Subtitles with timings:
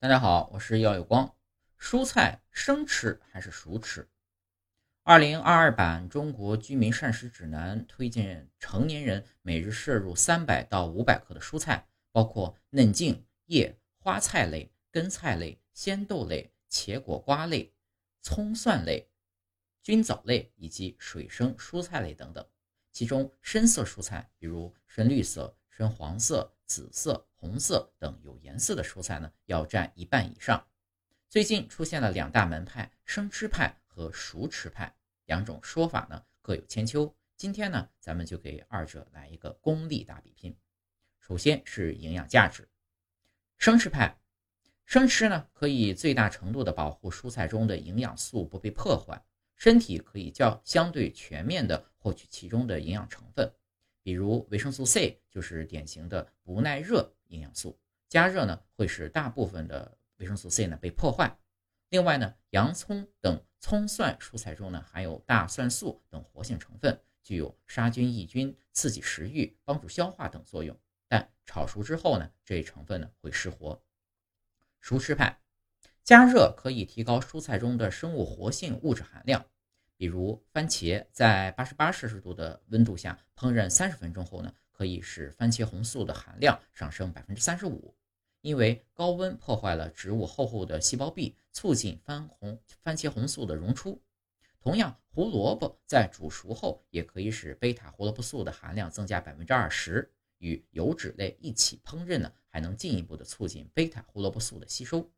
[0.00, 1.34] 大家好，我是耀有光。
[1.76, 4.08] 蔬菜生吃还是熟吃？
[5.02, 17.74] 二零二二版中国居民膳食指南推荐成年人每日摄入三百到五百克的蔬菜，包括嫩茎、叶、花菜类、根菜类、鲜豆类、茄果瓜类、
[18.22, 19.10] 葱蒜类、
[19.82, 22.46] 菌藻类以及水生蔬菜类等等。
[22.92, 26.54] 其中深色蔬菜，比如深绿色、深黄色。
[26.68, 30.64] 紫色、红色等有颜色的蔬菜呢，要占一半以上。
[31.28, 37.12] 最近出现了两大门派：生吃派和熟吃派，两种说法呢各有千秋。
[37.36, 40.54] 今天呢，咱们就给二者来一个功力大比拼。
[41.18, 42.68] 首先是营养价值，
[43.56, 44.18] 生吃派，
[44.84, 49.24] 生吃呢可以最大程度的保护蔬菜中的营养素不被破坏，
[49.56, 53.50] 身体可以较相对全面的获取其中的营养成分。
[54.08, 61.38] 比如维生素 C 就是典型的不耐热营养素，加热呢会使大部分的维生素 C 呢被破坏。
[61.90, 70.74] 另外呢，洋葱等葱蒜蔬菜中呢含有大蒜素等活性成分，具有杀菌抑菌、刺激食欲、帮助消化等作用。
[71.06, 73.78] 但炒熟之后呢，这一成分呢会失活。
[74.80, 75.38] 熟吃派，
[76.02, 79.44] 加热可以提高蔬菜中的生物活性物质含量。
[79.98, 87.94] 比如番茄在八十八摄氏度的温度下烹饪三十分钟后呢，可以使番茄红素的含量上升百分之三十五。
[88.40, 94.00] 因为高温破坏了植物厚厚的细胞壁，促进番红番茄红素的溶出。
[94.60, 100.08] 同样，胡萝卜在煮熟后也可以使贝塔胡萝卜素的含量增加百分之二十。
[100.38, 105.10] 与油脂类一起烹饪呢，还能进一步的促进贝塔胡萝卜素的吸收。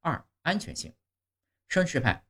[0.00, 0.90] 二、安全性，
[1.68, 2.24] 生吃派，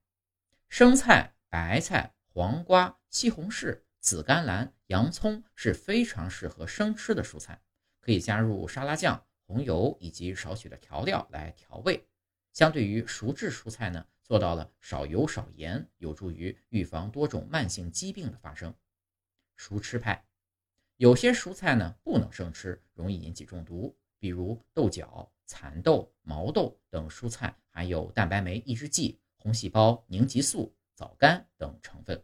[0.68, 1.32] 生菜。
[1.50, 7.60] 白菜、黄瓜、西红柿、紫甘蓝、洋葱是非常适合生吃的蔬菜，
[8.00, 12.06] 可以加入沙拉酱、红油以及少许的调料来调味。
[12.52, 18.72] 相对于熟制蔬菜呢，做到了少油少盐，有助于预防多种慢性疾病的发生。
[19.56, 20.24] 熟吃派，
[20.98, 30.72] 有些蔬菜呢不能生吃，容易引起中毒，比如豆角、蚕豆、毛豆等蔬菜含有蛋白酶抑制剂、红细胞凝集素。
[31.00, 32.22] 枣苷等成分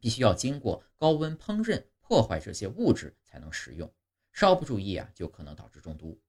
[0.00, 3.88] 必须要经过高温烹饪破坏这些物质才能食用，
[4.32, 6.20] 稍不注意啊，就可能导致中毒。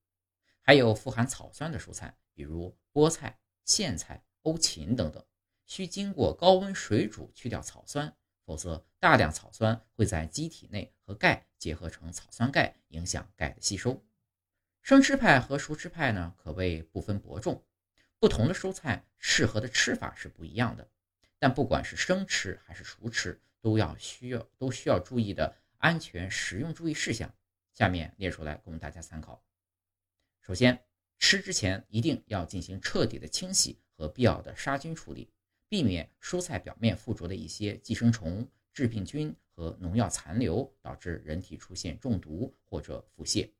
[0.61, 5.25] 还有富含草酸的蔬菜，比如菠菜、苋菜、欧芹等等，
[5.65, 8.15] 需经过高温水煮去掉草酸，
[8.45, 14.05] 否则大量草酸会在机体内和钙结合成草酸钙，影响钙的吸收。
[14.83, 17.65] 生吃派和熟吃派呢，可谓不分伯仲，
[18.19, 20.87] 不同的蔬菜适合的吃法是不一样的。
[21.41, 27.33] 但不管是生吃还是熟吃，都要需要都需要注意的安全食用注意事项，
[27.73, 29.43] 下面列出来供大家参考。
[30.41, 30.85] 首先，
[31.17, 35.31] 吃之前一定要进行彻底的清洗和必要的杀菌处理，
[35.67, 43.51] 避免蔬菜表面附着的一些寄生虫、致病菌和农药残留，导致人体出现中毒或者腹泻。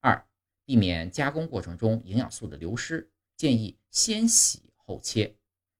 [0.00, 0.26] 二，
[0.64, 5.36] 避免加工过程中营养素的流失，建议先洗后切。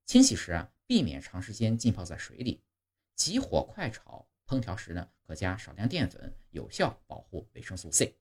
[0.06, 0.71] 清洗时啊。
[0.92, 2.62] 避免长时间浸泡在水里，
[3.16, 8.14] 急火快炒烹调时呢，可加少量淀粉，有效保护维生素 C。